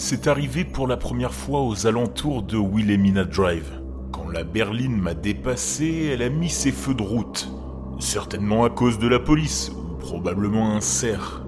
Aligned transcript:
C'est 0.00 0.28
arrivé 0.28 0.64
pour 0.64 0.86
la 0.86 0.96
première 0.96 1.34
fois 1.34 1.62
aux 1.62 1.88
alentours 1.88 2.44
de 2.44 2.56
Wilhelmina 2.56 3.24
Drive. 3.24 3.82
Quand 4.12 4.28
la 4.28 4.44
berline 4.44 4.96
m'a 4.96 5.14
dépassé, 5.14 6.10
elle 6.12 6.22
a 6.22 6.28
mis 6.28 6.50
ses 6.50 6.70
feux 6.70 6.94
de 6.94 7.02
route. 7.02 7.50
Certainement 7.98 8.64
à 8.64 8.70
cause 8.70 9.00
de 9.00 9.08
la 9.08 9.18
police, 9.18 9.72
ou 9.76 9.96
probablement 9.96 10.76
un 10.76 10.80
cerf. 10.80 11.42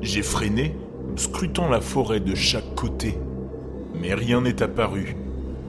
J'ai 0.00 0.24
freiné, 0.24 0.74
scrutant 1.14 1.68
la 1.68 1.80
forêt 1.80 2.18
de 2.18 2.34
chaque 2.34 2.74
côté. 2.74 3.16
Mais 3.94 4.12
rien 4.12 4.40
n'est 4.40 4.60
apparu. 4.60 5.16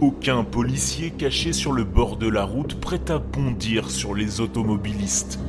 Aucun 0.02 0.44
policier 0.44 1.12
caché 1.12 1.54
sur 1.54 1.74
le 1.74 1.84
bord 1.84 2.18
de 2.18 2.28
la 2.28 2.44
route 2.44 2.80
prêt 2.82 3.12
à 3.12 3.20
bondir 3.20 3.92
sur 3.92 4.16
les 4.16 4.42
automobilistes. 4.42 5.40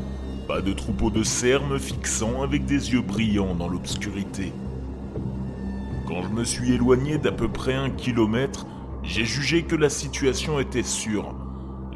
Pas 0.47 0.61
de 0.61 0.75
troupeau 0.75 1.09
de 1.09 1.23
cerfs 1.23 1.67
me 1.67 1.79
fixant 1.79 2.43
avec 2.43 2.67
des 2.67 2.93
yeux 2.93 3.01
brillants 3.01 3.55
dans 3.55 3.69
l'obscurité. 3.69 4.53
Quand 6.07 6.23
je 6.23 6.29
me 6.29 6.45
suis 6.45 6.73
éloigné 6.73 7.19
d'à 7.19 7.33
peu 7.33 7.49
près 7.49 7.75
un 7.75 7.91
kilomètre, 7.91 8.65
j'ai 9.03 9.25
jugé 9.25 9.65
que 9.65 9.75
la 9.75 9.89
situation 9.89 10.61
était 10.61 10.85
sûre. 10.85 11.35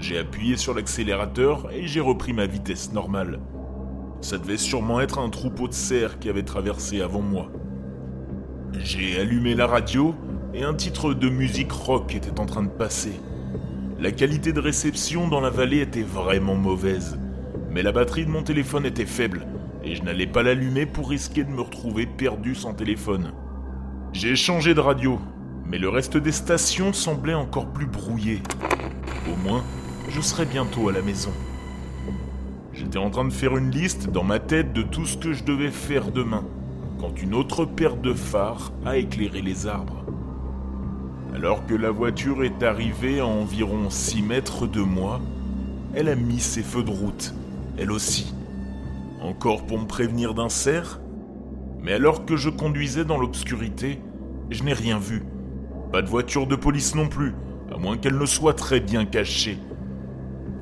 J'ai 0.00 0.18
appuyé 0.18 0.56
sur 0.56 0.74
l'accélérateur 0.74 1.70
et 1.72 1.86
j'ai 1.86 2.00
repris 2.00 2.32
ma 2.32 2.46
vitesse 2.46 2.92
normale. 2.92 3.38
Ça 4.20 4.36
devait 4.36 4.56
sûrement 4.56 5.00
être 5.00 5.20
un 5.20 5.30
troupeau 5.30 5.68
de 5.68 5.74
cerfs 5.74 6.18
qui 6.18 6.28
avait 6.28 6.42
traversé 6.42 7.00
avant 7.00 7.22
moi. 7.22 7.52
J'ai 8.80 9.20
allumé 9.20 9.54
la 9.54 9.68
radio 9.68 10.14
et 10.54 10.64
un 10.64 10.74
titre 10.74 11.14
de 11.14 11.28
musique 11.28 11.72
rock 11.72 12.14
était 12.14 12.40
en 12.40 12.46
train 12.46 12.64
de 12.64 12.68
passer. 12.68 13.12
La 14.00 14.10
qualité 14.10 14.52
de 14.52 14.60
réception 14.60 15.28
dans 15.28 15.40
la 15.40 15.50
vallée 15.50 15.82
était 15.82 16.02
vraiment 16.02 16.56
mauvaise, 16.56 17.16
mais 17.70 17.82
la 17.82 17.92
batterie 17.92 18.24
de 18.24 18.30
mon 18.30 18.42
téléphone 18.42 18.86
était 18.86 19.06
faible 19.06 19.46
et 19.84 19.94
je 19.94 20.02
n'allais 20.02 20.26
pas 20.26 20.42
l'allumer 20.42 20.84
pour 20.84 21.10
risquer 21.10 21.44
de 21.44 21.50
me 21.50 21.60
retrouver 21.60 22.06
perdu 22.06 22.56
sans 22.56 22.74
téléphone. 22.74 23.32
J'ai 24.12 24.34
changé 24.34 24.74
de 24.74 24.80
radio, 24.80 25.20
mais 25.66 25.78
le 25.78 25.88
reste 25.88 26.16
des 26.16 26.32
stations 26.32 26.92
semblait 26.92 27.34
encore 27.34 27.72
plus 27.72 27.86
brouillé. 27.86 28.42
Au 29.32 29.36
moins, 29.48 29.62
je 30.08 30.20
serais 30.20 30.46
bientôt 30.46 30.88
à 30.88 30.92
la 30.92 31.00
maison. 31.00 31.30
J'étais 32.72 32.98
en 32.98 33.10
train 33.10 33.24
de 33.24 33.32
faire 33.32 33.56
une 33.56 33.70
liste 33.70 34.10
dans 34.10 34.24
ma 34.24 34.40
tête 34.40 34.72
de 34.72 34.82
tout 34.82 35.06
ce 35.06 35.16
que 35.16 35.32
je 35.32 35.44
devais 35.44 35.70
faire 35.70 36.10
demain, 36.10 36.44
quand 36.98 37.22
une 37.22 37.34
autre 37.34 37.64
paire 37.64 37.96
de 37.96 38.12
phares 38.12 38.72
a 38.84 38.96
éclairé 38.96 39.42
les 39.42 39.68
arbres. 39.68 40.04
Alors 41.32 41.64
que 41.66 41.74
la 41.74 41.92
voiture 41.92 42.42
est 42.42 42.64
arrivée 42.64 43.20
à 43.20 43.26
environ 43.26 43.90
6 43.90 44.22
mètres 44.22 44.66
de 44.66 44.80
moi, 44.80 45.20
elle 45.94 46.08
a 46.08 46.16
mis 46.16 46.40
ses 46.40 46.64
feux 46.64 46.82
de 46.82 46.90
route, 46.90 47.32
elle 47.78 47.92
aussi. 47.92 48.34
Encore 49.22 49.66
pour 49.66 49.78
me 49.78 49.86
prévenir 49.86 50.34
d'un 50.34 50.48
cerf 50.48 51.00
Mais 51.82 51.92
alors 51.92 52.24
que 52.24 52.36
je 52.36 52.50
conduisais 52.50 53.04
dans 53.04 53.18
l'obscurité, 53.18 54.00
je 54.50 54.62
n'ai 54.64 54.72
rien 54.72 54.98
vu. 54.98 55.22
Pas 55.92 56.02
de 56.02 56.08
voiture 56.08 56.46
de 56.46 56.56
police 56.56 56.94
non 56.94 57.08
plus, 57.08 57.34
à 57.74 57.78
moins 57.78 57.96
qu'elle 57.96 58.18
ne 58.18 58.26
soit 58.26 58.54
très 58.54 58.80
bien 58.80 59.04
cachée. 59.04 59.58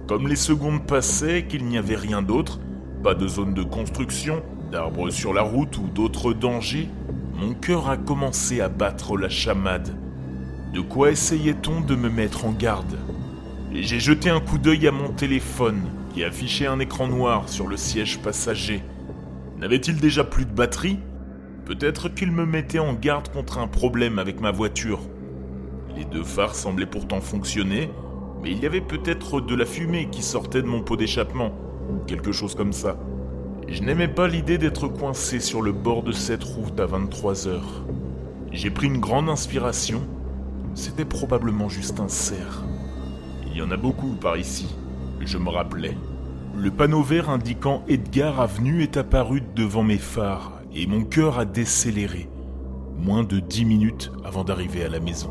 Comme 0.07 0.29
les 0.29 0.37
secondes 0.37 0.87
passaient, 0.87 1.47
qu'il 1.47 1.67
n'y 1.67 1.79
avait 1.79 1.97
rien 1.97 2.23
d'autre, 2.23 2.61
pas 3.03 3.15
de 3.15 3.29
zone 3.29 3.55
de 3.55 3.63
construction, 3.63 4.43
d'arbres 4.73 5.11
sur 5.11 5.33
la 5.35 5.43
route 5.43 5.77
ou 5.79 5.89
d'autres 5.89 6.33
dangers, 6.33 6.89
mon 7.35 7.55
cœur 7.55 7.89
a 7.89 7.97
commencé 7.97 8.61
à 8.61 8.69
battre 8.69 9.17
la 9.17 9.29
chamade. 9.29 9.97
De 10.73 10.81
quoi 10.81 11.11
essayait-on 11.11 11.81
de 11.81 11.95
me 11.95 12.09
mettre 12.09 12.45
en 12.45 12.53
garde? 12.53 12.99
J'ai 13.73 14.01
jeté 14.01 14.31
un 14.31 14.41
coup 14.41 14.59
d'œil 14.59 14.89
à 14.89 14.93
mon 14.93 15.11
téléphone, 15.11 15.83
qui 16.13 16.25
affichait 16.25 16.67
un 16.67 16.81
écran 16.81 17.07
noir 17.07 17.49
sur 17.49 17.69
le 17.69 17.77
siège 17.77 18.19
passager. 18.19 18.83
N'avait-il 19.59 19.97
déjà 19.97 20.25
plus 20.25 20.47
de 20.47 20.53
batterie? 20.53 20.99
Peut-être 21.69 22.09
qu'il 22.09 22.33
me 22.33 22.47
mettait 22.47 22.79
en 22.79 22.95
garde 22.95 23.29
contre 23.29 23.59
un 23.59 23.69
problème 23.69 24.19
avec 24.19 24.41
ma 24.41 24.51
voiture. 24.51 25.01
Les 25.95 26.07
deux 26.07 26.25
phares 26.25 26.55
semblaient 26.55 26.87
pourtant 26.87 27.21
fonctionner, 27.21 27.91
mais 28.43 28.53
il 28.53 28.59
y 28.59 28.67
avait 28.67 28.81
peut-être 28.81 29.43
de 29.43 29.55
la 29.55 29.67
fumée 29.67 30.09
qui 30.11 30.23
sortait 30.23 30.63
de 30.63 30.67
mon 30.67 30.81
pot 30.81 30.97
d'échappement, 30.97 31.55
ou 31.91 31.99
quelque 32.07 32.33
chose 32.33 32.55
comme 32.55 32.73
ça. 32.73 32.99
Je 33.69 33.83
n'aimais 33.83 34.09
pas 34.09 34.29
l'idée 34.29 34.57
d'être 34.57 34.89
coincé 34.89 35.41
sur 35.41 35.61
le 35.61 35.73
bord 35.73 36.03
de 36.03 36.13
cette 36.13 36.43
route 36.43 36.81
à 36.81 36.87
23 36.87 37.49
heures. 37.49 37.85
J'ai 38.51 38.71
pris 38.71 38.87
une 38.87 38.99
grande 38.99 39.29
inspiration 39.29 40.01
c'était 40.75 41.05
probablement 41.05 41.69
juste 41.69 41.99
un 42.01 42.09
cerf. 42.09 42.63
Il 43.47 43.57
y 43.57 43.63
en 43.63 43.71
a 43.73 43.77
beaucoup 43.77 44.15
par 44.15 44.37
ici, 44.37 44.75
je 45.21 45.37
me 45.37 45.51
rappelais. 45.51 45.97
Le 46.57 46.71
panneau 46.71 47.03
vert 47.03 47.31
indiquant 47.31 47.85
Edgar 47.89 48.41
Avenue 48.41 48.83
est 48.83 48.97
apparu 48.97 49.43
devant 49.55 49.83
mes 49.83 49.99
phares 49.99 50.58
et 50.75 50.87
mon 50.87 51.05
cœur 51.05 51.39
a 51.39 51.45
décéléré. 51.45 52.29
Moins 52.97 53.25
de 53.25 53.41
dix 53.41 53.65
minutes 53.65 54.11
avant 54.25 54.45
d'arriver 54.45 54.85
à 54.85 54.89
la 54.89 55.01
maison. 55.01 55.31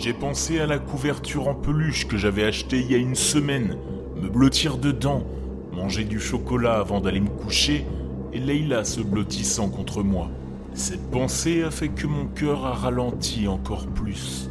J'ai 0.00 0.12
pensé 0.12 0.60
à 0.60 0.66
la 0.66 0.78
couverture 0.78 1.48
en 1.48 1.54
peluche 1.54 2.06
que 2.06 2.16
j'avais 2.16 2.44
achetée 2.44 2.80
il 2.80 2.92
y 2.92 2.94
a 2.94 2.98
une 2.98 3.14
semaine, 3.14 3.76
me 4.20 4.28
blottir 4.28 4.76
dedans, 4.76 5.24
manger 5.72 6.04
du 6.04 6.20
chocolat 6.20 6.78
avant 6.78 7.00
d'aller 7.00 7.20
me 7.20 7.30
coucher 7.30 7.86
et 8.32 8.38
Leila 8.38 8.84
se 8.84 9.00
blottissant 9.00 9.70
contre 9.70 10.02
moi. 10.02 10.30
Cette 10.74 11.10
pensée 11.10 11.62
a 11.62 11.70
fait 11.70 11.88
que 11.88 12.06
mon 12.06 12.26
cœur 12.26 12.66
a 12.66 12.74
ralenti 12.74 13.48
encore 13.48 13.86
plus 13.86 14.50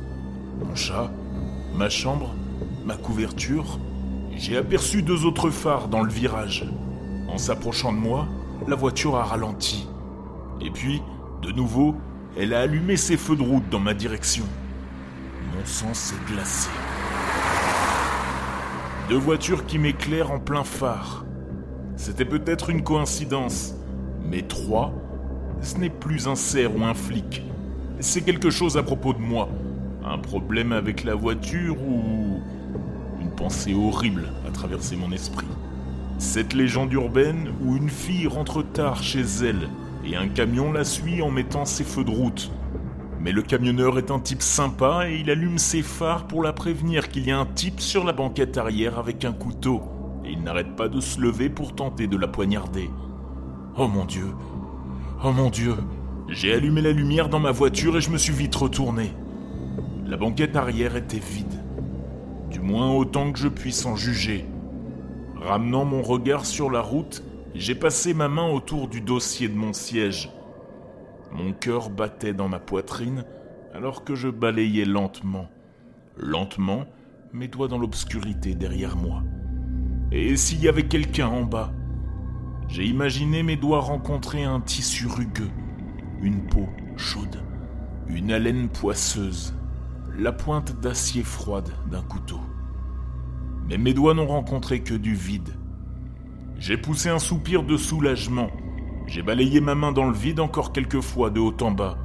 mon 0.63 0.75
chat, 0.75 1.11
ma 1.75 1.89
chambre, 1.89 2.33
ma 2.85 2.95
couverture, 2.95 3.79
j'ai 4.35 4.57
aperçu 4.57 5.01
deux 5.01 5.25
autres 5.25 5.49
phares 5.49 5.87
dans 5.87 6.01
le 6.01 6.11
virage. 6.11 6.65
En 7.27 7.37
s'approchant 7.37 7.91
de 7.91 7.97
moi, 7.97 8.27
la 8.67 8.75
voiture 8.75 9.15
a 9.15 9.23
ralenti. 9.23 9.87
Et 10.61 10.69
puis, 10.71 11.01
de 11.41 11.51
nouveau, 11.51 11.95
elle 12.37 12.53
a 12.53 12.61
allumé 12.61 12.97
ses 12.97 13.17
feux 13.17 13.35
de 13.35 13.43
route 13.43 13.69
dans 13.69 13.79
ma 13.79 13.93
direction. 13.93 14.45
Mon 15.55 15.65
sang 15.65 15.93
s'est 15.93 16.15
glacé. 16.27 16.69
Deux 19.09 19.17
voitures 19.17 19.65
qui 19.65 19.79
m'éclairent 19.79 20.31
en 20.31 20.39
plein 20.39 20.63
phare. 20.63 21.25
C'était 21.95 22.25
peut-être 22.25 22.69
une 22.69 22.83
coïncidence, 22.83 23.73
mais 24.23 24.41
trois, 24.41 24.93
ce 25.61 25.77
n'est 25.77 25.89
plus 25.89 26.27
un 26.27 26.35
cerf 26.35 26.75
ou 26.75 26.83
un 26.83 26.93
flic. 26.93 27.43
C'est 27.99 28.21
quelque 28.21 28.49
chose 28.49 28.77
à 28.77 28.83
propos 28.83 29.13
de 29.13 29.19
moi, 29.19 29.49
un 30.05 30.17
problème 30.17 30.71
avec 30.71 31.03
la 31.03 31.15
voiture 31.15 31.81
ou 31.81 32.41
une 33.19 33.31
pensée 33.31 33.73
horrible 33.73 34.27
a 34.47 34.51
traversé 34.51 34.95
mon 34.95 35.11
esprit. 35.11 35.47
Cette 36.19 36.53
légende 36.53 36.93
urbaine 36.93 37.49
où 37.63 37.75
une 37.75 37.89
fille 37.89 38.27
rentre 38.27 38.61
tard 38.63 39.01
chez 39.01 39.23
elle 39.43 39.67
et 40.07 40.15
un 40.15 40.29
camion 40.29 40.71
la 40.71 40.83
suit 40.83 41.21
en 41.21 41.29
mettant 41.29 41.65
ses 41.65 41.83
feux 41.83 42.03
de 42.03 42.11
route. 42.11 42.51
Mais 43.19 43.31
le 43.31 43.41
camionneur 43.41 43.97
est 43.97 44.11
un 44.11 44.19
type 44.19 44.41
sympa 44.41 45.09
et 45.09 45.17
il 45.19 45.29
allume 45.29 45.57
ses 45.57 45.81
phares 45.81 46.27
pour 46.27 46.43
la 46.43 46.53
prévenir 46.53 47.09
qu'il 47.09 47.27
y 47.27 47.31
a 47.31 47.39
un 47.39 47.45
type 47.45 47.81
sur 47.81 48.05
la 48.05 48.13
banquette 48.13 48.57
arrière 48.57 48.99
avec 48.99 49.25
un 49.25 49.33
couteau 49.33 49.81
et 50.23 50.31
il 50.31 50.43
n'arrête 50.43 50.75
pas 50.75 50.87
de 50.87 51.01
se 51.01 51.19
lever 51.19 51.49
pour 51.49 51.75
tenter 51.75 52.07
de 52.07 52.17
la 52.17 52.27
poignarder. 52.27 52.89
Oh 53.77 53.87
mon 53.87 54.05
dieu, 54.05 54.27
oh 55.23 55.31
mon 55.31 55.49
dieu, 55.49 55.75
j'ai 56.29 56.53
allumé 56.53 56.81
la 56.81 56.91
lumière 56.91 57.29
dans 57.29 57.39
ma 57.39 57.51
voiture 57.51 57.97
et 57.97 58.01
je 58.01 58.09
me 58.09 58.17
suis 58.17 58.33
vite 58.33 58.55
retourné. 58.55 59.11
La 60.05 60.15
banquette 60.15 60.55
arrière 60.55 60.95
était 60.95 61.19
vide, 61.19 61.61
du 62.49 62.59
moins 62.59 62.91
autant 62.91 63.31
que 63.31 63.39
je 63.39 63.49
puisse 63.49 63.85
en 63.85 63.95
juger. 63.95 64.45
Ramenant 65.35 65.85
mon 65.85 66.01
regard 66.01 66.45
sur 66.45 66.71
la 66.71 66.81
route, 66.81 67.23
j'ai 67.59 67.75
passé 67.75 68.13
ma 68.13 68.27
main 68.27 68.47
autour 68.47 68.87
du 68.87 69.01
dossier 69.01 69.49
de 69.49 69.55
mon 69.55 69.73
siège. 69.73 70.29
Mon 71.31 71.53
cœur 71.53 71.89
battait 71.89 72.33
dans 72.33 72.47
ma 72.47 72.59
poitrine 72.59 73.25
alors 73.73 74.03
que 74.03 74.15
je 74.15 74.27
balayais 74.27 74.85
lentement, 74.85 75.47
lentement, 76.17 76.85
mes 77.33 77.47
doigts 77.47 77.67
dans 77.67 77.79
l'obscurité 77.79 78.53
derrière 78.53 78.95
moi. 78.95 79.23
Et 80.11 80.35
s'il 80.35 80.61
y 80.61 80.67
avait 80.67 80.87
quelqu'un 80.87 81.27
en 81.27 81.43
bas 81.43 81.73
J'ai 82.67 82.85
imaginé 82.85 83.43
mes 83.43 83.57
doigts 83.57 83.81
rencontrer 83.81 84.43
un 84.43 84.61
tissu 84.61 85.07
rugueux, 85.07 85.51
une 86.21 86.45
peau 86.47 86.69
chaude, 86.95 87.41
une 88.07 88.31
haleine 88.31 88.69
poisseuse, 88.69 89.55
la 90.17 90.31
pointe 90.31 90.79
d'acier 90.79 91.23
froide 91.23 91.69
d'un 91.89 92.03
couteau. 92.03 92.39
Mais 93.67 93.77
mes 93.77 93.93
doigts 93.93 94.13
n'ont 94.13 94.27
rencontré 94.27 94.81
que 94.81 94.93
du 94.93 95.15
vide. 95.15 95.49
J'ai 96.59 96.75
poussé 96.75 97.09
un 97.09 97.19
soupir 97.19 97.61
de 97.61 97.77
soulagement. 97.77 98.49
J'ai 99.05 99.21
balayé 99.21 99.61
ma 99.61 99.75
main 99.75 99.91
dans 99.91 100.07
le 100.07 100.17
vide 100.17 100.39
encore 100.39 100.73
quelques 100.73 101.01
fois 101.01 101.29
de 101.29 101.39
haut 101.39 101.55
en 101.61 101.69
bas. 101.69 101.99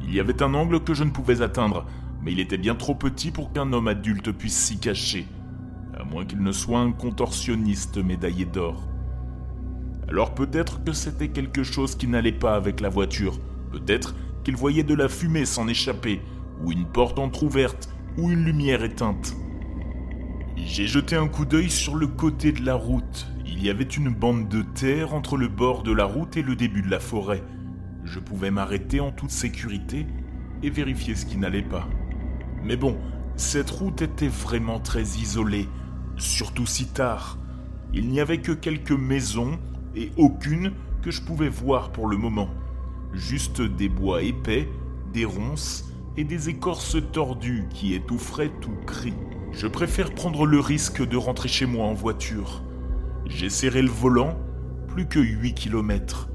Il 0.00 0.14
y 0.14 0.20
avait 0.20 0.42
un 0.42 0.54
angle 0.54 0.84
que 0.84 0.94
je 0.94 1.02
ne 1.02 1.10
pouvais 1.10 1.42
atteindre, 1.42 1.86
mais 2.22 2.32
il 2.32 2.38
était 2.38 2.56
bien 2.56 2.76
trop 2.76 2.94
petit 2.94 3.32
pour 3.32 3.52
qu'un 3.52 3.72
homme 3.72 3.88
adulte 3.88 4.30
puisse 4.30 4.56
s'y 4.56 4.78
cacher, 4.78 5.26
à 5.98 6.04
moins 6.04 6.24
qu'il 6.24 6.40
ne 6.40 6.52
soit 6.52 6.78
un 6.78 6.92
contorsionniste 6.92 7.98
médaillé 7.98 8.44
d'or. 8.44 8.88
Alors 10.08 10.34
peut-être 10.34 10.84
que 10.84 10.92
c'était 10.92 11.28
quelque 11.28 11.64
chose 11.64 11.96
qui 11.96 12.06
n'allait 12.06 12.32
pas 12.32 12.54
avec 12.54 12.80
la 12.80 12.88
voiture, 12.88 13.38
peut-être 13.72 14.14
qu'il 14.44 14.56
voyait 14.56 14.84
de 14.84 14.94
la 14.94 15.08
fumée 15.08 15.44
s'en 15.44 15.66
échapper, 15.66 16.20
ou 16.62 16.70
une 16.70 16.86
porte 16.86 17.18
entr'ouverte, 17.18 17.92
ou 18.16 18.30
une 18.30 18.44
lumière 18.44 18.84
éteinte. 18.84 19.34
J'ai 20.56 20.86
jeté 20.86 21.16
un 21.16 21.26
coup 21.26 21.44
d'œil 21.44 21.70
sur 21.70 21.96
le 21.96 22.06
côté 22.06 22.52
de 22.52 22.64
la 22.64 22.74
route. 22.74 23.26
Il 23.52 23.64
y 23.64 23.68
avait 23.68 23.82
une 23.82 24.10
bande 24.10 24.48
de 24.48 24.62
terre 24.62 25.12
entre 25.12 25.36
le 25.36 25.48
bord 25.48 25.82
de 25.82 25.92
la 25.92 26.04
route 26.04 26.36
et 26.36 26.42
le 26.42 26.54
début 26.54 26.82
de 26.82 26.90
la 26.90 27.00
forêt. 27.00 27.42
Je 28.04 28.20
pouvais 28.20 28.52
m'arrêter 28.52 29.00
en 29.00 29.10
toute 29.10 29.32
sécurité, 29.32 30.06
et 30.62 30.70
vérifier 30.70 31.16
ce 31.16 31.26
qui 31.26 31.36
n'allait 31.36 31.62
pas. 31.62 31.88
Mais 32.62 32.76
bon, 32.76 32.96
cette 33.36 33.70
route 33.70 34.02
était 34.02 34.28
vraiment 34.28 34.78
très 34.78 35.02
isolée, 35.02 35.68
surtout 36.16 36.66
si 36.66 36.86
tard. 36.86 37.38
Il 37.92 38.08
n'y 38.08 38.20
avait 38.20 38.40
que 38.40 38.52
quelques 38.52 38.92
maisons 38.92 39.58
et 39.96 40.12
aucune 40.16 40.72
que 41.02 41.10
je 41.10 41.22
pouvais 41.22 41.48
voir 41.48 41.90
pour 41.90 42.06
le 42.06 42.16
moment. 42.16 42.50
Juste 43.12 43.62
des 43.62 43.88
bois 43.88 44.22
épais, 44.22 44.68
des 45.12 45.24
ronces 45.24 45.90
et 46.16 46.24
des 46.24 46.48
écorces 46.50 46.98
tordues 47.12 47.66
qui 47.70 47.94
étoufferaient 47.94 48.52
tout 48.60 48.76
cri. 48.86 49.12
Je 49.52 49.66
préfère 49.66 50.14
prendre 50.14 50.46
le 50.46 50.60
risque 50.60 51.04
de 51.04 51.16
rentrer 51.16 51.48
chez 51.48 51.66
moi 51.66 51.86
en 51.86 51.94
voiture. 51.94 52.62
J'ai 53.30 53.48
serré 53.48 53.80
le 53.80 53.88
volant, 53.88 54.36
plus 54.88 55.06
que 55.06 55.20
8 55.20 55.54
kilomètres. 55.54 56.28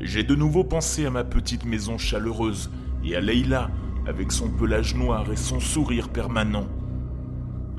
J'ai 0.00 0.22
de 0.22 0.34
nouveau 0.34 0.62
pensé 0.62 1.06
à 1.06 1.10
ma 1.10 1.24
petite 1.24 1.64
maison 1.64 1.96
chaleureuse 1.96 2.70
et 3.02 3.16
à 3.16 3.20
Leila 3.20 3.70
avec 4.06 4.30
son 4.30 4.50
pelage 4.50 4.94
noir 4.94 5.32
et 5.32 5.36
son 5.36 5.58
sourire 5.58 6.10
permanent. 6.10 6.68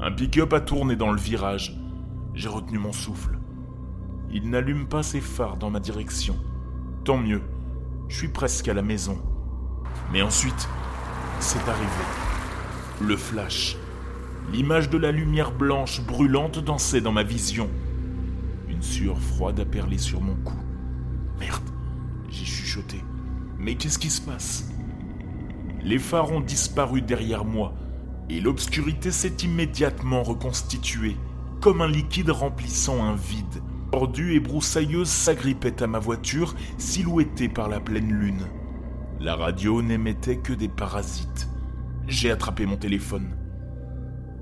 Un 0.01 0.11
pick-up 0.11 0.51
a 0.51 0.59
tourné 0.59 0.95
dans 0.95 1.11
le 1.11 1.19
virage. 1.19 1.77
J'ai 2.33 2.49
retenu 2.49 2.79
mon 2.79 2.91
souffle. 2.91 3.37
Il 4.31 4.49
n'allume 4.49 4.87
pas 4.87 5.03
ses 5.03 5.21
phares 5.21 5.57
dans 5.57 5.69
ma 5.69 5.79
direction. 5.79 6.35
Tant 7.05 7.17
mieux, 7.17 7.43
je 8.09 8.17
suis 8.17 8.29
presque 8.29 8.67
à 8.67 8.73
la 8.73 8.81
maison. 8.81 9.21
Mais 10.11 10.23
ensuite, 10.23 10.67
c'est 11.39 11.69
arrivé. 11.69 12.03
Le 12.99 13.15
flash. 13.15 13.77
L'image 14.51 14.89
de 14.89 14.97
la 14.97 15.11
lumière 15.11 15.51
blanche 15.51 16.01
brûlante 16.01 16.59
dansait 16.59 17.01
dans 17.01 17.11
ma 17.11 17.23
vision. 17.23 17.69
Une 18.75 18.81
sueur 18.81 19.17
froide 19.17 19.61
a 19.61 19.65
perlé 19.65 19.97
sur 19.97 20.19
mon 20.19 20.35
cou. 20.35 20.57
Merde, 21.39 21.63
j'ai 22.29 22.43
chuchoté. 22.43 23.01
Mais 23.57 23.75
qu'est-ce 23.75 23.97
qui 23.97 24.09
se 24.09 24.19
passe? 24.19 24.69
Les 25.81 25.97
phares 25.97 26.33
ont 26.33 26.41
disparu 26.41 27.01
derrière 27.01 27.45
moi 27.45 27.73
et 28.29 28.41
l'obscurité 28.41 29.11
s'est 29.11 29.37
immédiatement 29.43 30.23
reconstituée, 30.23 31.15
comme 31.61 31.79
un 31.79 31.87
liquide 31.87 32.31
remplissant 32.31 33.01
un 33.01 33.15
vide. 33.15 33.63
Tordue 33.93 34.33
et 34.33 34.41
broussailleuse 34.41 35.07
s'agrippait 35.07 35.81
à 35.81 35.87
ma 35.87 35.99
voiture, 35.99 36.53
silhouettée 36.77 37.47
par 37.47 37.69
la 37.69 37.79
pleine 37.79 38.11
lune. 38.11 38.45
La 39.21 39.37
radio 39.37 39.81
n'émettait 39.81 40.39
que 40.39 40.51
des 40.51 40.67
parasites. 40.67 41.47
J'ai 42.09 42.29
attrapé 42.29 42.65
mon 42.65 42.75
téléphone. 42.75 43.37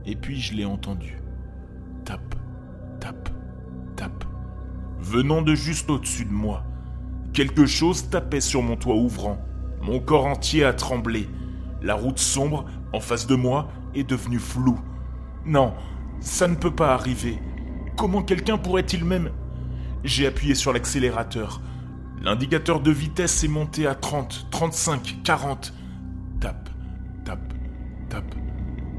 Et 0.08 0.16
puis 0.16 0.42
je 0.42 0.56
l'ai 0.56 0.66
entendu. 0.66 1.22
Tape. 2.04 2.43
Venant 5.04 5.42
de 5.42 5.54
juste 5.54 5.90
au-dessus 5.90 6.24
de 6.24 6.32
moi. 6.32 6.64
Quelque 7.34 7.66
chose 7.66 8.10
tapait 8.10 8.40
sur 8.40 8.64
mon 8.64 8.78
toit 8.78 8.96
ouvrant. 8.96 9.38
Mon 9.82 10.00
corps 10.00 10.26
entier 10.26 10.64
a 10.64 10.72
tremblé. 10.72 11.28
La 11.82 11.94
route 11.94 12.20
sombre, 12.20 12.64
en 12.94 13.02
face 13.02 13.28
de 13.28 13.36
moi, 13.36 13.68
est 13.96 14.06
devenue 14.06 14.40
floue. 14.40 14.80
Non, 15.46 15.74
ça 16.22 16.48
ne 16.48 16.56
peut 16.56 16.74
pas 16.74 16.94
arriver. 16.94 17.38
Comment 17.98 18.24
quelqu'un 18.24 18.58
pourrait-il 18.58 19.04
même... 19.04 19.32
J'ai 20.06 20.26
appuyé 20.26 20.56
sur 20.56 20.72
l'accélérateur. 20.72 21.60
L'indicateur 22.22 22.80
de 22.80 22.92
vitesse 22.92 23.44
est 23.44 23.50
monté 23.50 23.86
à 23.86 23.96
30, 23.96 24.48
35, 24.52 25.18
40. 25.26 25.74
Tape, 26.40 26.70
tape, 27.26 27.54
tape. 28.10 28.36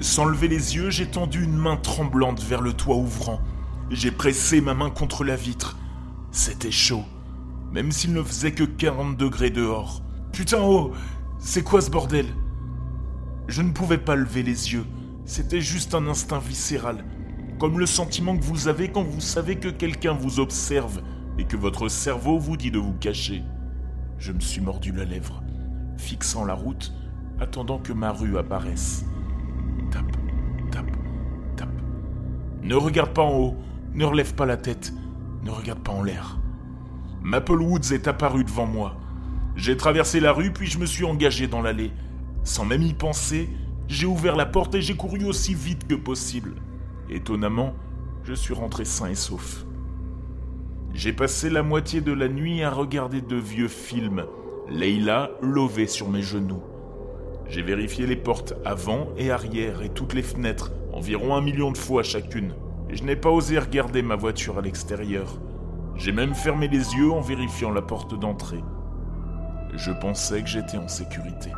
Sans 0.00 0.26
lever 0.26 0.48
les 0.48 0.76
yeux, 0.76 0.90
j'ai 0.90 1.06
tendu 1.06 1.42
une 1.44 1.56
main 1.56 1.78
tremblante 1.78 2.42
vers 2.42 2.60
le 2.60 2.74
toit 2.74 2.96
ouvrant. 2.96 3.40
J'ai 3.88 4.10
pressé 4.10 4.60
ma 4.60 4.74
main 4.74 4.90
contre 4.90 5.24
la 5.24 5.36
vitre. 5.36 5.78
C'était 6.34 6.72
chaud, 6.72 7.04
même 7.70 7.92
s'il 7.92 8.12
ne 8.12 8.20
faisait 8.20 8.50
que 8.50 8.64
40 8.64 9.16
degrés 9.16 9.50
dehors. 9.50 10.02
Putain, 10.32 10.58
oh 10.60 10.90
C'est 11.38 11.62
quoi 11.62 11.80
ce 11.80 11.92
bordel? 11.92 12.26
Je 13.46 13.62
ne 13.62 13.70
pouvais 13.70 13.98
pas 13.98 14.16
lever 14.16 14.42
les 14.42 14.72
yeux. 14.72 14.84
C'était 15.26 15.60
juste 15.60 15.94
un 15.94 16.08
instinct 16.08 16.40
viscéral. 16.40 17.04
Comme 17.60 17.78
le 17.78 17.86
sentiment 17.86 18.36
que 18.36 18.42
vous 18.42 18.66
avez 18.66 18.88
quand 18.88 19.04
vous 19.04 19.20
savez 19.20 19.60
que 19.60 19.68
quelqu'un 19.68 20.12
vous 20.12 20.40
observe 20.40 21.02
et 21.38 21.44
que 21.44 21.56
votre 21.56 21.88
cerveau 21.88 22.36
vous 22.36 22.56
dit 22.56 22.72
de 22.72 22.80
vous 22.80 22.94
cacher. 22.94 23.44
Je 24.18 24.32
me 24.32 24.40
suis 24.40 24.60
mordu 24.60 24.90
la 24.90 25.04
lèvre, 25.04 25.40
fixant 25.98 26.44
la 26.44 26.54
route, 26.54 26.92
attendant 27.38 27.78
que 27.78 27.92
ma 27.92 28.10
rue 28.10 28.38
apparaisse. 28.38 29.04
Tape, 29.92 30.16
tape, 30.72 30.90
tape. 31.54 31.80
Ne 32.64 32.74
regarde 32.74 33.14
pas 33.14 33.22
en 33.22 33.38
haut, 33.38 33.56
ne 33.94 34.04
relève 34.04 34.34
pas 34.34 34.46
la 34.46 34.56
tête, 34.56 34.92
ne 35.44 35.50
regarde 35.50 35.80
pas 35.80 35.92
en 35.92 36.02
l'air. 36.02 36.38
Maple 37.22 37.60
Woods 37.60 37.92
est 37.92 38.08
apparu 38.08 38.44
devant 38.44 38.66
moi. 38.66 38.96
J'ai 39.56 39.76
traversé 39.76 40.20
la 40.20 40.32
rue 40.32 40.52
puis 40.52 40.66
je 40.66 40.78
me 40.78 40.86
suis 40.86 41.04
engagé 41.04 41.46
dans 41.46 41.62
l'allée. 41.62 41.92
Sans 42.42 42.64
même 42.64 42.82
y 42.82 42.94
penser, 42.94 43.48
j'ai 43.86 44.06
ouvert 44.06 44.36
la 44.36 44.46
porte 44.46 44.74
et 44.74 44.82
j'ai 44.82 44.96
couru 44.96 45.24
aussi 45.24 45.54
vite 45.54 45.86
que 45.86 45.94
possible. 45.94 46.54
Étonnamment, 47.08 47.74
je 48.24 48.34
suis 48.34 48.54
rentré 48.54 48.84
sain 48.84 49.08
et 49.08 49.14
sauf. 49.14 49.64
J'ai 50.94 51.12
passé 51.12 51.50
la 51.50 51.62
moitié 51.62 52.00
de 52.00 52.12
la 52.12 52.28
nuit 52.28 52.62
à 52.62 52.70
regarder 52.70 53.20
de 53.20 53.36
vieux 53.36 53.68
films, 53.68 54.24
Leila 54.68 55.30
lovée 55.42 55.86
sur 55.86 56.08
mes 56.08 56.22
genoux. 56.22 56.62
J'ai 57.48 57.62
vérifié 57.62 58.06
les 58.06 58.16
portes 58.16 58.54
avant 58.64 59.08
et 59.18 59.30
arrière 59.30 59.82
et 59.82 59.90
toutes 59.90 60.14
les 60.14 60.22
fenêtres, 60.22 60.72
environ 60.92 61.34
un 61.34 61.42
million 61.42 61.70
de 61.70 61.76
fois 61.76 62.02
chacune. 62.02 62.54
Je 62.90 63.02
n'ai 63.02 63.16
pas 63.16 63.30
osé 63.30 63.58
regarder 63.58 64.02
ma 64.02 64.16
voiture 64.16 64.58
à 64.58 64.60
l'extérieur. 64.60 65.38
J'ai 65.96 66.12
même 66.12 66.34
fermé 66.34 66.68
les 66.68 66.94
yeux 66.94 67.10
en 67.10 67.20
vérifiant 67.20 67.70
la 67.70 67.82
porte 67.82 68.18
d'entrée. 68.18 68.62
Je 69.74 69.90
pensais 69.90 70.42
que 70.42 70.48
j'étais 70.48 70.76
en 70.76 70.88
sécurité. 70.88 71.50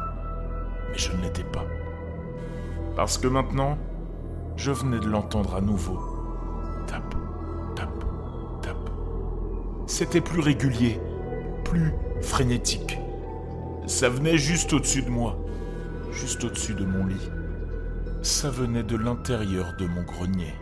Mais 0.90 0.98
je 0.98 1.12
ne 1.12 1.22
l'étais 1.22 1.44
pas. 1.44 1.64
Parce 2.94 3.18
que 3.18 3.28
maintenant, 3.28 3.76
je 4.56 4.70
venais 4.70 5.00
de 5.00 5.08
l'entendre 5.08 5.54
à 5.54 5.60
nouveau. 5.60 5.98
Tape, 6.86 7.14
tape, 7.74 8.04
tape. 8.62 8.90
C'était 9.86 10.20
plus 10.20 10.40
régulier, 10.40 11.00
plus 11.64 11.92
frénétique. 12.22 12.98
Ça 13.86 14.08
venait 14.08 14.38
juste 14.38 14.72
au-dessus 14.72 15.02
de 15.02 15.10
moi, 15.10 15.38
juste 16.10 16.44
au-dessus 16.44 16.74
de 16.74 16.84
mon 16.84 17.06
lit. 17.06 17.30
Ça 18.22 18.50
venait 18.50 18.82
de 18.82 18.96
l'intérieur 18.96 19.74
de 19.78 19.86
mon 19.86 20.02
grenier. 20.02 20.54